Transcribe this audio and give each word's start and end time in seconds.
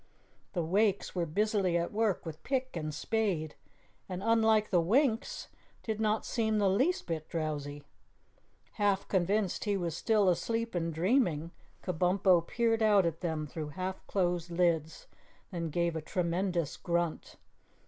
The 0.53 0.63
Wakes 0.63 1.13
were 1.13 1.27
busily 1.27 1.77
at 1.77 1.91
work 1.93 2.25
with 2.25 2.41
pick 2.41 2.75
and 2.75 2.91
spade, 2.91 3.53
and, 4.09 4.23
unlike 4.23 4.71
the 4.71 4.81
Winks, 4.81 5.47
did 5.83 6.01
not 6.01 6.25
seem 6.25 6.57
the 6.57 6.71
least 6.71 7.05
bit 7.05 7.29
drowsy. 7.29 7.83
Half 8.71 9.07
convinced 9.07 9.65
he 9.65 9.77
was 9.77 9.95
still 9.95 10.27
asleep 10.27 10.73
and 10.73 10.91
dreaming, 10.91 11.51
Kabumpo 11.83 12.47
peered 12.47 12.81
out 12.81 13.05
at 13.05 13.21
them 13.21 13.45
through 13.45 13.69
half 13.77 14.03
closed 14.07 14.49
lids, 14.49 15.05
then 15.51 15.69
gave 15.69 15.95
a 15.95 16.01
tremendous 16.01 16.77
grunt. 16.77 17.35